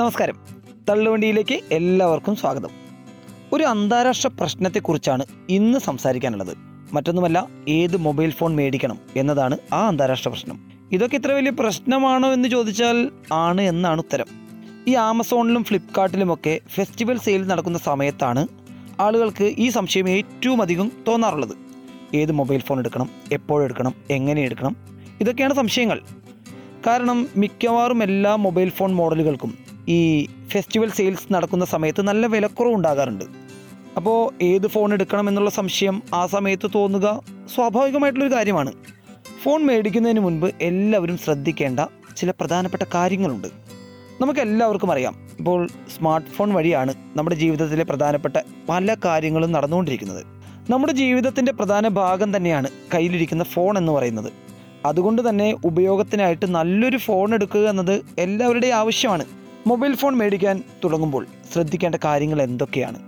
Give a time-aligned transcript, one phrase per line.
[0.00, 0.36] നമസ്കാരം.
[0.88, 2.68] തള്ളുവണ്ടിയിലേക്ക് എല്ലാവർക്കും സ്വാഗതം.
[3.52, 6.56] ഒരു അന്താരാഷ്ട്ര പ്രശ്നത്തെക്കുറിച്ചാണ് ഇന്ന് സംസാരിക്കാനുള്ളത്.
[6.92, 10.70] മറ്റൊന്നുമല്ല ഏത് മൊബൈൽ ഫോൺ മേടിക്കണം എന്നതാണ് ആ അന്താരാഷ്ട്ര പ്രശ്നം.
[10.92, 14.26] ഇതൊക്കെ ഇത്ര വലിയ പ്രശ്നമാണോ എന്ന് ചോദിച്ചാൽ ആണ് എന്നാണ് ഉത്തരം.
[14.88, 18.48] ഈ ആമസോണിലും ഫ്ലിപ്കാർട്ടിലുമൊക്കെ ഫെസ്റ്റിവൽ സെയിൽ നടക്കുന്ന സമയത്താണ്
[19.00, 21.54] ആളുകൾക്ക് ഈ സംശയം ഏറ്റവും അധികം തോന്നാറുള്ളത്.
[22.14, 24.76] ഏത് മൊബൈൽ ഫോൺ എടുക്കണം എപ്പോഴെടുക്കണം എങ്ങനെ എടുക്കണം?
[25.20, 26.00] ഇതൊക്കെയാണ് സംശയങ്ങൾ.
[26.86, 33.24] കാരണം മിക്കവാറും എല്ലാ മൊബൈൽ ഫോൺ മോഡലുകൾക്കും ഈ ഫെസ്റ്റിവൽ സെയിൽസ് നടക്കുന്ന സമയത്ത് നല്ല വിലക്കുറവ് ഉണ്ടാകാറുണ്ട്
[33.96, 37.20] അപ്പോൾ ഏത് ഫോൺ എടുക്കണം എന്നുള്ള സംശയം ആ സമയത്ത് തോന്നുക
[37.54, 38.72] സ്വാഭാവികമായിട്ടുള്ളൊരു കാര്യമാണ്.
[39.42, 41.80] ഫോൺ മേടിക്കുന്നതിന് മുൻപ് എല്ലാവരും ശ്രദ്ധിക്കേണ്ട
[42.16, 43.48] ചില പ്രധാനപ്പെട്ട കാര്യങ്ങളുണ്ട്.
[44.20, 45.28] നമുക്കെല്ലാവർക്കും അറിയാം.
[45.38, 48.36] ഇപ്പോൾ സ്മാർട്ട് ഫോൺ വഴിയാണ് നമ്മുടെ ജീവിതത്തിലെ പ്രധാനപ്പെട്ട
[48.68, 50.24] പല കാര്യങ്ങളും നടന്നുകൊണ്ടിരിക്കുന്നത്.
[50.70, 54.32] നമ്മുടെ ജീവിതത്തിന്റെ പ്രധാന ഭാഗം തന്നെയാണ് കയ്യിലിരിക്കുന്ന ഫോൺ എന്ന് പറയുന്നത്.
[54.84, 59.24] അതുകൊണ്ട് തന്നെ ഉപയോഗത്തിനായിട്ട് നല്ലൊരു ഫോൺ എടുക്കുക എന്നത് എല്ലാവരുടെയും ആവശ്യമാണ്.
[59.66, 62.98] മൊബൈൽ ഫോൺ മേടിക്കാൻ തുടങ്ങുമ്പോൾ ശ്രദ്ധിക്കേണ്ട കാര്യങ്ങൾ എന്തൊക്കെയാണ്?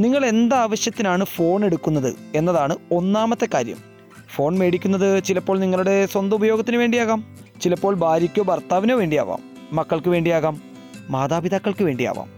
[0.00, 3.76] നിങ്ങൾ എന്താവശ്യത്തിനാണ് ഫോൺ എടുക്കുന്നത് എന്നതാണ് ഒന്നാമത്തെ കാര്യം.
[4.34, 7.36] ഫോൺ മേടിക്കുന്നത് ചിലപ്പോൾ നിങ്ങളുടെ സ്വന്തം ഉപയോഗത്തിന് വേണ്ടിയാകാം.
[7.62, 9.38] ചിലപ്പോൾ ഭാര്യയ്ക്കോ ഭർത്താവിനോ വേണ്ടിയാവാം.
[9.72, 10.62] മക്കൾക്ക് വേണ്ടിയാകാം.
[11.10, 12.28] മാതാപിതാക്കൾക്ക് വേണ്ടിയാവാം.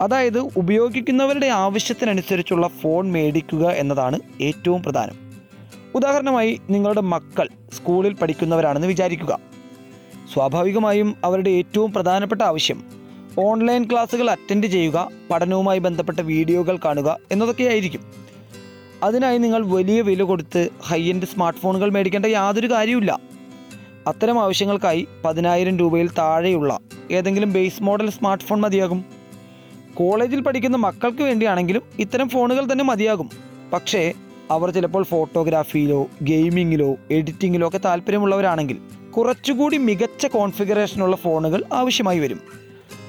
[0.00, 5.32] അതായത് ഉപയോഗിക്കുന്നവരുടെ ആവശ്യത്തിനനുസരിച്ചുള്ള ഫോൺ മേടിക്കുക എന്നതാണ് ഏറ്റവും പ്രധാനം.
[5.94, 9.38] ഉദാഹരണമായി നിങ്ങളുടെ മക്കൾ സ്കൂളിൽ പഠിക്കുന്നവരാണെന്ന് വിചാരിക്കുക.
[10.34, 12.93] സ്വാഭാവികമായും അവരുടെ ഏറ്റവും പ്രധാനപ്പെട്ട ആവശ്യം
[13.38, 18.02] ഓൺലൈൻ ക്ലാസ്സുകൾ അറ്റൻഡ് ചെയ്യുക പഠനവുമായി ബന്ധപ്പെട്ട വീഡിയോകൾ കാണുക എന്നതൊക്കെയായിരിക്കും
[19.02, 23.20] അതിനായി നിങ്ങൾ വലിയ വില കൊടുത്ത് ഹൈ എൻഡ് സ്മാർട്ട് ഫോണുകൾ മേടിക്കേണ്ട യാതൊരു കാര്യവുമില്ല.
[24.06, 26.78] അത്തരം ആവശ്യങ്ങൾക്കായി പതിനായിരം രൂപയിൽ താഴെയുള്ള
[27.10, 29.04] ഏതെങ്കിലും ബേസ് മോഡൽ സ്മാർട്ട് ഫോൺ മതിയാകും.
[29.94, 33.30] കോളേജിൽ പഠിക്കുന്ന മക്കൾക്ക് വേണ്ടിയാണെങ്കിലും ഇത്തരം ഫോണുകൾ തന്നെ മതിയാകും.
[33.72, 34.12] പക്ഷേ
[34.50, 38.78] അവർ ചിലപ്പോൾ ഫോട്ടോഗ്രാഫിയിലോ ഗെയിമിങ്ങിലോ എഡിറ്റിങ്ങിലോ ഒക്കെ താല്പര്യമുള്ളവരാണെങ്കിൽ
[39.10, 42.63] കുറച്ചുകൂടി മികച്ച കോൺഫിഗറേഷനുള്ള ഫോണുകൾ ആവശ്യമായി വരും.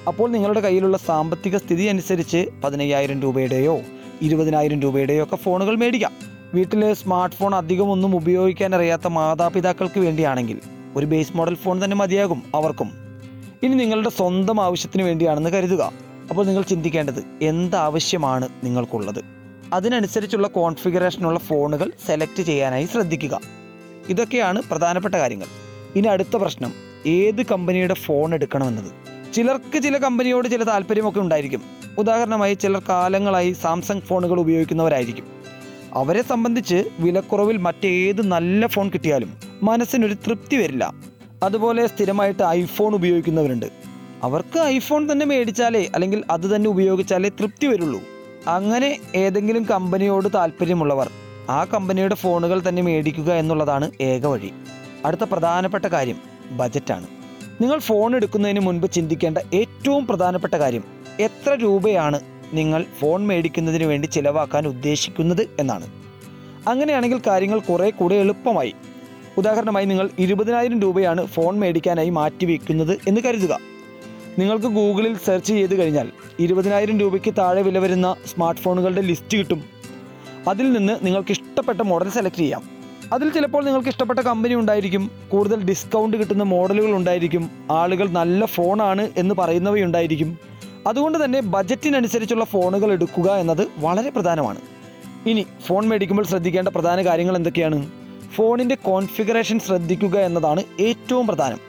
[0.08, 3.82] അപ്പോൾ നിങ്ങളുടെ കയ്യിലുള്ള സാമ്പത്തിക സ്ഥിതി അനുസരിച്ച് പതിനയ്യായിരം രൂപയുടെയോ
[4.22, 6.12] ഇരുപതിനായിരം രൂപയുടെയോ ഒക്കെ ഫോണുകൾ മേടിക്കാം.
[6.54, 10.60] വീട്ടിൽ സ്മാർട്ട് ഫോൺ അധികം ഒന്നും ഉപയോഗിക്കാൻ അറിയാത്ത മാതാപിതാക്കൾക്ക് വേണ്ടിയാണെങ്കിൽ
[10.96, 12.92] ഒരു ബേസ് മോഡൽ ഫോൺ തന്നെ മതിയാകും അവർക്കും.
[13.64, 15.92] ഇനി നിങ്ങളുടെ സ്വന്തം ആവശ്യത്തിന് വേണ്ടിയാണെന്ന് കരുതുക.
[16.30, 19.22] അപ്പോൾ നിങ്ങൾ ചിന്തിക്കേണ്ടത് എന്താവശ്യമാണ് നിങ്ങൾക്കുള്ളത്?
[19.74, 23.40] അതിനനുസരിച്ചുള്ള കോൺഫിഗറേഷനുള്ള ഫോണുകൾ സെലക്ട് ചെയ്യാനായി ശ്രദ്ധിക്കുക.
[24.10, 25.48] ഇതൊക്കെയാണ് പ്രധാനപ്പെട്ട കാര്യങ്ങൾ.
[25.96, 26.74] ഇനി അടുത്ത പ്രശ്നം.
[27.06, 29.15] ഏത് കമ്പനിയുടെ ഫോൺ എടുക്കണമെന്നത്?
[29.36, 31.62] ചിലർക്ക് ചില കമ്പനിയോട് ചില താല്പര്യമൊക്കെ ഉണ്ടായിരിക്കും.
[31.98, 35.26] ഉദാഹരണമായി ചിലർ കാലങ്ങളായി സാംസങ് ഫോണുകൾ ഉപയോഗിക്കുന്നവരായിരിക്കും.
[35.94, 39.32] അവരെ സംബന്ധിച്ച് വിലക്കുറവിൽ മറ്റേത് നല്ല ഫോൺ കിട്ടിയാലും
[39.64, 40.94] മനസ്സിനൊരു തൃപ്തി വരില്ല.
[41.44, 43.66] അതുപോലെ സ്ഥിരമായിട്ട് ഐഫോൺ ഉപയോഗിക്കുന്നവരുണ്ട്.
[44.24, 48.02] അവർക്ക് ഐഫോൺ തന്നെ മേടിച്ചാലേ അല്ലെങ്കിൽ അത് തന്നെ ഉപയോഗിച്ചാലേ തൃപ്തി വരുള്ളൂ.
[48.48, 51.10] അങ്ങനെ ഏതെങ്കിലും കമ്പനിയോട് താല്പര്യമുള്ളവർ
[51.50, 54.52] ആ കമ്പനിയുടെ ഫോണുകൾ തന്നെ മേടിക്കുക എന്നുള്ളതാണ് ഏക വഴി.
[55.06, 56.20] അടുത്ത പ്രധാനപ്പെട്ട കാര്യം
[56.52, 57.25] ബജറ്റാണ്.
[57.62, 60.84] നിങ്ങൾ ഫോൺ എടുക്കുന്നതിന് മുൻപ് ചിന്തിക്കേണ്ട ഏറ്റവും പ്രധാനപ്പെട്ട കാര്യം
[61.20, 62.20] എത്ര രൂപയാണ്
[62.54, 65.88] നിങ്ങൾ ഫോൺ മേടിക്കുന്നതിന് വേണ്ടി ചിലവാക്കാൻ ഉദ്ദേശിക്കുന്നത് എന്നാണ്.
[66.68, 68.74] അങ്ങനെയാണെങ്കിൽ കാര്യങ്ങൾ കുറേ കൂടെ എളുപ്പമായി.
[69.38, 73.60] ഉദാഹരണമായി നിങ്ങൾ ഇരുപതിനായിരം രൂപയാണ് ഫോൺ മേടിക്കാനായി മാറ്റിവെക്കുന്നത് എന്ന് കരുതുക.
[74.40, 79.64] നിങ്ങൾക്ക് ഗൂഗിളിൽ സെർച്ച് ചെയ്ത് കഴിഞ്ഞാൽ ഇരുപതിനായിരം രൂപയ്ക്ക് താഴെ വില വരുന്ന സ്മാർട്ട് ഫോണുകളുടെ ലിസ്റ്റ് കിട്ടും.
[80.48, 82.75] അതിൽ നിന്ന് നിങ്ങൾക്ക് ഇഷ്ടപ്പെട്ട മോഡൽ സെലക്ട് ചെയ്യാം.
[83.14, 85.12] അതിൽ ചിലപ്പോൾ നിങ്ങൾക്ക് ഇഷ്ടപ്പെട്ട കമ്പനി ഉണ്ടായിരിക്കും.
[85.30, 87.50] കൂടുതൽ ഡിസ്കൗണ്ട് കിട്ടുന്ന മോഡലുകൾ ഉണ്ടായിരിക്കും.
[87.72, 90.40] ആളുകൾ നല്ല ഫോണാണ് എന്ന് പറയുന്നവയുണ്ടായിരിക്കും
[90.88, 94.60] അതുകൊണ്ട് തന്നെ ബജറ്റിനനുസരിച്ചുള്ള ഫോണുകൾ എടുക്കുക എന്നത് വളരെ പ്രധാനമാണ്.
[95.28, 97.92] ഇനി ഫോൺ മേടിക്കുമ്പോൾ ശ്രദ്ധിക്കേണ്ട പ്രധാന കാര്യങ്ങൾ എന്തൊക്കെയാണ്?
[98.34, 101.60] ഫോണിന്റെ കോൺഫിഗറേഷൻ ശ്രദ്ധിക്കുക എന്നതാണ് ഏറ്റവും പ്രധാനം.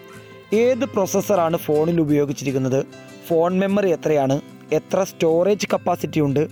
[0.52, 2.86] ഏത് പ്രോസസ്സറാണ് ഫോണിൽ ഉപയോഗിച്ചിരിക്കുന്നത്?
[3.28, 4.40] ഫോൺ മെമ്മറി എത്രയാണ്?
[4.72, 6.48] എത്ര സ്റ്റോറേജ് കപ്പാസിറ്റി ഉണ്ട്?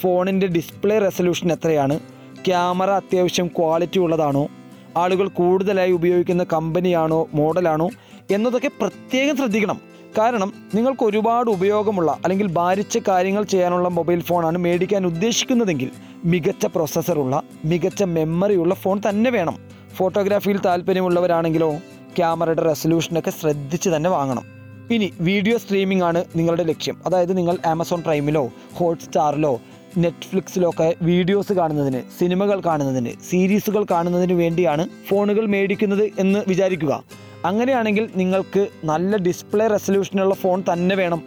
[0.00, 2.00] ഫോണിന്റെ ഡിസ്പ്ലേ റെസൊല്യൂഷൻ എത്രയാണ്?
[2.48, 4.48] ക്യാമറ അത്യാവശ്യം ക്വാളിറ്റി ഉള്ളതാണോ?
[4.96, 7.88] ആളുകൾ കൂടുതലായി ഉപയോഗിക്കുന്ന കമ്പനിയാണോ മോഡലാണോ
[8.30, 9.78] എന്നതൊക്കെ പ്രത്യേകം ശ്രദ്ധിക്കണം.
[10.18, 15.90] കാരണം നിങ്ങൾക്ക് ഒരുപാട് ഉപയോഗമുള്ള അല്ലെങ്കിൽ ഭാരിച്ച കാര്യങ്ങൾ ചെയ്യാനുള്ള മൊബൈൽ ഫോണാണ് മേടിക്കാൻ ഉദ്ദേശിക്കുന്നതെങ്കിൽ
[16.24, 19.58] മികച്ച പ്രോസസ്സറുള്ള മികച്ച മെമ്മറിയുള്ള ഫോൺ തന്നെ വേണം.
[19.96, 21.70] ഫോട്ടോഗ്രാഫിയിൽ താല്പര്യമുള്ളവരാണെങ്കിലോ
[22.16, 24.44] ക്യാമറയുടെ റെസൊല്യൂഷനൊക്കെ ശ്രദ്ധിച്ച് തന്നെ വാങ്ങണം.
[24.90, 26.96] ഇനി വീഡിയോ സ്ട്രീമിംഗ് ആണ് നിങ്ങളുടെ ലക്ഷ്യം.
[27.06, 29.60] അതായത് നിങ്ങൾ ആമസോൺ പ്രൈമിലോ ഹോട്ട്സ്റ്റാറിലോ
[29.96, 37.02] നെറ്റ്ഫ്ലിക്സിലോ ഒക്കെ വീഡിയോസ് കാണുന്നതിന് സിനിമകൾ കാണുന്നതിന് സീരീസുകൾ കാണുന്നതിന് വേണ്ടിയാണ് ഫോണുകൾ മേടിക്കുന്നത് എന്ന് വിചാരിക്കുക.
[37.44, 41.22] അങ്ങനെയാണെങ്കിൽ നിങ്ങൾക്ക് നല്ല ഡിസ്പ്ലേ റെസൊല്യൂഷനുള്ള ഫോൺ തന്നെ വേണം.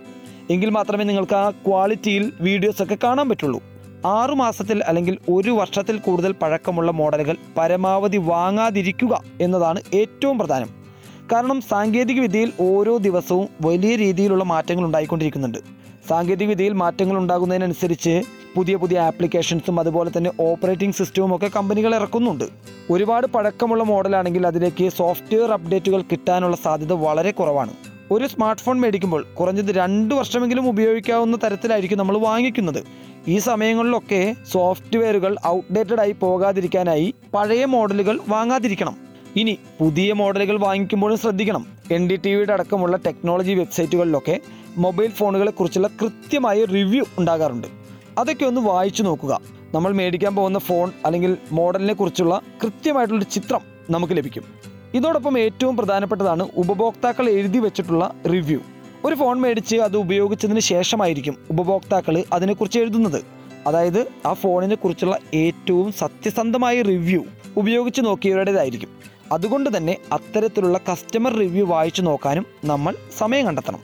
[0.50, 3.62] എങ്കിൽ മാത്രമേ നിങ്ങൾക്ക് ആ ക്വാളിറ്റിയിൽ വീഡിയോസൊക്കെ കാണാൻ പറ്റുള്ളൂ.
[4.06, 10.70] ആറു മാസത്തിൽ അല്ലെങ്കിൽ ഒരു വർഷത്തിൽ കൂടുതൽ പഴക്കമുള്ള മോഡലുകൾ പരമാവധി വാങ്ങാതിരിക്കുക എന്നതാണ് ഏറ്റവും പ്രധാനം.
[11.32, 15.58] കാരണം സാങ്കേതിക വിദ്യയിൽ ഓരോ ദിവസവും വലിയ രീതിയിലുള്ള മാറ്റങ്ങൾ ഉണ്ടായിക്കൊണ്ടിരിക്കുന്നുണ്ട്.
[16.10, 18.24] സാങ്കേതിക വിദ്യയിൽ മാറ്റങ്ങൾ ഉണ്ടാകുന്നതിനനുസരിച്ച്
[18.56, 22.44] പുതിയ പുതിയ ആപ്ലിക്കേഷൻസും അതുപോലെ തന്നെ ഓപ്പറേറ്റിംഗ് സിസ്റ്റവും ഒക്കെ കമ്പനികൾ ഇറക്കുന്നുണ്ട്.
[22.90, 27.74] ഒരുപാട് പഴക്കമുള്ള മോഡലാണെങ്കിൽ അതിലേക്ക് സോഫ്റ്റ്വെയർ അപ്ഡേറ്റുകൾ കിട്ടാനുള്ള സാധ്യത വളരെ കുറവാണ്.
[28.12, 32.84] ഒരു സ്മാർട്ട് ഫോൺ മേടിക്കുമ്പോൾ കുറഞ്ഞത് രണ്ട് വർഷമെങ്കിലും ഉപയോഗിക്കാവുന്ന തരത്തിലായിരിക്കും നമ്മൾ വാങ്ങിക്കുന്നത്.
[33.28, 38.98] ഈ സമയങ്ങളിലൊക്കെ സോഫ്റ്റ്വെയറുകൾ ഔട്ട്ഡേറ്റഡ് ആയി പോകാതിരിക്കാനായി പഴയ മോഡലുകൾ വാങ്ങാതിരിക്കണം.
[39.36, 41.66] ഇനി പുതിയ മോഡലുകൾ വാങ്ങിക്കുമ്പോഴും ശ്രദ്ധിക്കണം.
[41.92, 44.40] എൻ ഡി ടി വിയുടെ അടക്കമുള്ള ടെക്നോളജി വെബ്സൈറ്റുകളിലൊക്കെ
[44.78, 47.81] മൊബൈൽ ഫോണുകളെ കുറിച്ചുള്ള കൃത്യമായ റിവ്യൂ ഉണ്ടാകാറുണ്ട്.
[48.18, 49.42] അതൊക്കെ ഒന്ന് വായിച്ചു നോക്കുക.
[49.74, 54.44] നമ്മൾ മേടിക്കാൻ പോകുന്ന ഫോൺ അല്ലെങ്കിൽ മോഡലിനെ കുറിച്ചുള്ള കൃത്യമായിട്ടുള്ളൊരു ചിത്രം നമുക്ക് ലഭിക്കും.
[54.94, 58.60] ഇതോടൊപ്പം ഏറ്റവും പ്രധാനപ്പെട്ടതാണ് ഉപഭോക്താക്കൾ എഴുതി വെച്ചിട്ടുള്ള റിവ്യൂ.
[59.06, 63.24] ഒരു ഫോൺ മേടിച്ച് അത് ഉപയോഗിച്ചതിന് ശേഷമായിരിക്കും ഉപഭോക്താക്കൾ അതിനെക്കുറിച്ച് എഴുതുന്നത്.
[63.68, 67.24] അതായത് ആ ഫോണിനെ കുറിച്ചുള്ള ഏറ്റവും സത്യസന്ധമായ റിവ്യൂ
[67.58, 68.90] ഉപയോഗിച്ച് നോക്കിയവരുടേതായിരിക്കും.
[69.32, 73.80] അതുകൊണ്ട് തന്നെ അത്തരത്തിലുള്ള കസ്റ്റമർ റിവ്യൂ വായിച്ചു നോക്കാനും നമ്മൾ സമയം കണ്ടെത്തണം.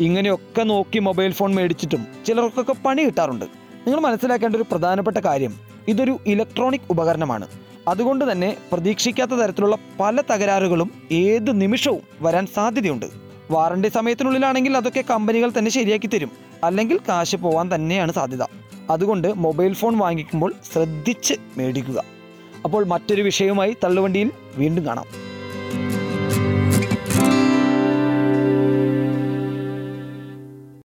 [0.00, 3.67] ഇങ്ങനെയൊക്കെ നോക്കി മൊബൈൽ ഫോൺ മേടിച്ചിട്ടും ചിലർക്കൊക്കെ പണി കിട്ടാറുണ്ട്.
[3.88, 5.54] നിങ്ങൾ മനസ്സിലാക്കേണ്ട ഒരു പ്രധാനപ്പെട്ട കാര്യം
[5.88, 7.46] ഇതൊരു ഇലക്ട്രോണിക് ഉപകരണമാണ്.
[7.88, 13.06] അതുകൊണ്ട് തന്നെ പ്രതീക്ഷിക്കാത്ത തരത്തിലുള്ള പല തകരാറുകളും ഏത് നിമിഷവും വരാൻ സാധ്യതയുണ്ട്.
[13.50, 16.30] വാറണ്ടി സമയത്തിനുള്ളിലാണെങ്കിൽ അതൊക്കെ കമ്പനികൾ തന്നെ ശരിയാക്കി തരും.
[16.64, 18.42] അല്ലെങ്കിൽ കാശ് പോവാൻ തന്നെയാണ് സാധ്യത.
[18.90, 22.04] അതുകൊണ്ട് മൊബൈൽ ഫോൺ വാങ്ങിക്കുമ്പോൾ ശ്രദ്ധിച്ച് മേടിക്കുക.
[22.64, 25.04] അപ്പോൾ മറ്റൊരു വിഷയവുമായി തള്ളുവണ്ടിയിൽ വീണ്ടും കാണാം.